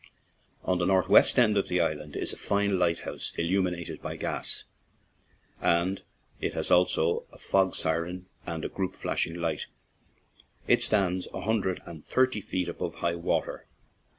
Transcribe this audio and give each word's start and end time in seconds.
On 0.63 0.79
the 0.79 0.87
northwest 0.87 1.37
end 1.37 1.57
of 1.59 1.67
the 1.67 1.79
island 1.79 2.15
is 2.15 2.33
a 2.33 2.35
fine 2.35 2.79
light 2.79 3.01
house, 3.01 3.31
il 3.37 3.45
lumined 3.45 4.01
by 4.01 4.15
gas, 4.15 4.63
and 5.61 6.01
it 6.39 6.53
has 6.55 6.71
also 6.71 7.27
a 7.31 7.37
fog 7.37 7.75
siren 7.75 8.25
and 8.47 8.65
a 8.65 8.69
group 8.69 8.95
flashing 8.95 9.35
light; 9.35 9.67
it 10.65 10.81
stands 10.81 11.27
a 11.35 11.41
hundred 11.41 11.83
and 11.85 12.03
thirty 12.07 12.41
feet 12.41 12.67
above 12.67 12.95
high 12.95 13.13
water. 13.13 13.67